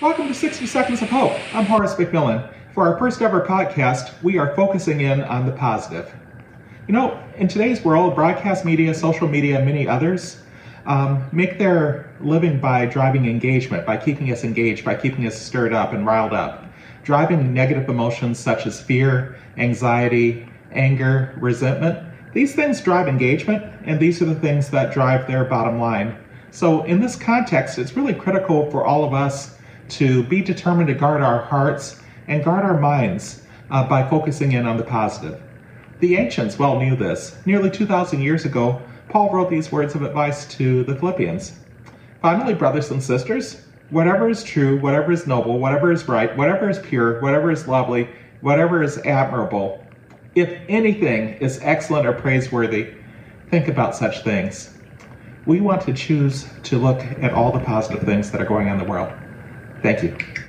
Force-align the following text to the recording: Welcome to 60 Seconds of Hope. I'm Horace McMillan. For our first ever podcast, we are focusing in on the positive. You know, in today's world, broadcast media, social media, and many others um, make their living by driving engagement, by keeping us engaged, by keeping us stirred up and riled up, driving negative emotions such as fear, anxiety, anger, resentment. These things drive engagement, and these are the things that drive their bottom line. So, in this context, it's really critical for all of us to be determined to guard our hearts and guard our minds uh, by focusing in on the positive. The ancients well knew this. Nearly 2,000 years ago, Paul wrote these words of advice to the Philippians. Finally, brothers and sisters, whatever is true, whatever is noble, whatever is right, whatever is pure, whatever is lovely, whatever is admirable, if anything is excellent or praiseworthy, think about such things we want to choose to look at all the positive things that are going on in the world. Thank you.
Welcome 0.00 0.28
to 0.28 0.34
60 0.34 0.66
Seconds 0.66 1.02
of 1.02 1.10
Hope. 1.10 1.32
I'm 1.54 1.66
Horace 1.66 1.94
McMillan. 1.94 2.50
For 2.72 2.88
our 2.88 2.98
first 2.98 3.20
ever 3.20 3.44
podcast, 3.46 4.14
we 4.22 4.38
are 4.38 4.56
focusing 4.56 5.02
in 5.02 5.20
on 5.20 5.44
the 5.44 5.52
positive. 5.52 6.10
You 6.88 6.94
know, 6.94 7.22
in 7.36 7.48
today's 7.48 7.84
world, 7.84 8.14
broadcast 8.14 8.64
media, 8.64 8.94
social 8.94 9.28
media, 9.28 9.58
and 9.58 9.66
many 9.66 9.86
others 9.86 10.40
um, 10.86 11.28
make 11.32 11.58
their 11.58 12.14
living 12.18 12.58
by 12.58 12.86
driving 12.86 13.26
engagement, 13.26 13.84
by 13.84 13.98
keeping 13.98 14.32
us 14.32 14.42
engaged, 14.42 14.86
by 14.86 14.94
keeping 14.94 15.26
us 15.26 15.38
stirred 15.38 15.74
up 15.74 15.92
and 15.92 16.06
riled 16.06 16.32
up, 16.32 16.64
driving 17.04 17.52
negative 17.52 17.90
emotions 17.90 18.38
such 18.38 18.66
as 18.66 18.80
fear, 18.80 19.36
anxiety, 19.58 20.48
anger, 20.72 21.34
resentment. 21.38 21.98
These 22.32 22.54
things 22.54 22.80
drive 22.80 23.06
engagement, 23.06 23.70
and 23.84 24.00
these 24.00 24.22
are 24.22 24.24
the 24.24 24.34
things 24.34 24.70
that 24.70 24.94
drive 24.94 25.26
their 25.26 25.44
bottom 25.44 25.78
line. 25.78 26.16
So, 26.52 26.84
in 26.84 27.00
this 27.02 27.16
context, 27.16 27.78
it's 27.78 27.98
really 27.98 28.14
critical 28.14 28.70
for 28.70 28.86
all 28.86 29.04
of 29.04 29.12
us 29.12 29.58
to 29.90 30.22
be 30.24 30.40
determined 30.40 30.88
to 30.88 30.94
guard 30.94 31.22
our 31.22 31.42
hearts 31.42 32.00
and 32.28 32.44
guard 32.44 32.64
our 32.64 32.78
minds 32.78 33.42
uh, 33.70 33.86
by 33.86 34.08
focusing 34.08 34.52
in 34.52 34.66
on 34.66 34.76
the 34.76 34.82
positive. 34.82 35.40
The 36.00 36.16
ancients 36.16 36.58
well 36.58 36.78
knew 36.78 36.96
this. 36.96 37.36
Nearly 37.46 37.70
2,000 37.70 38.22
years 38.22 38.44
ago, 38.44 38.80
Paul 39.08 39.32
wrote 39.32 39.50
these 39.50 39.70
words 39.70 39.94
of 39.94 40.02
advice 40.02 40.46
to 40.54 40.84
the 40.84 40.96
Philippians. 40.96 41.52
Finally, 42.22 42.54
brothers 42.54 42.90
and 42.90 43.02
sisters, 43.02 43.66
whatever 43.90 44.28
is 44.28 44.44
true, 44.44 44.78
whatever 44.80 45.12
is 45.12 45.26
noble, 45.26 45.58
whatever 45.58 45.92
is 45.92 46.08
right, 46.08 46.34
whatever 46.36 46.70
is 46.70 46.78
pure, 46.78 47.20
whatever 47.20 47.50
is 47.50 47.66
lovely, 47.66 48.08
whatever 48.40 48.82
is 48.82 48.98
admirable, 48.98 49.84
if 50.34 50.60
anything 50.68 51.34
is 51.40 51.58
excellent 51.62 52.06
or 52.06 52.12
praiseworthy, 52.12 52.94
think 53.50 53.68
about 53.68 53.96
such 53.96 54.22
things 54.22 54.78
we 55.46 55.60
want 55.60 55.82
to 55.82 55.92
choose 55.92 56.48
to 56.64 56.78
look 56.78 57.00
at 57.22 57.32
all 57.32 57.50
the 57.50 57.60
positive 57.60 58.02
things 58.02 58.30
that 58.30 58.40
are 58.40 58.46
going 58.46 58.68
on 58.68 58.78
in 58.78 58.84
the 58.84 58.90
world. 58.90 59.12
Thank 59.82 60.02
you. 60.02 60.30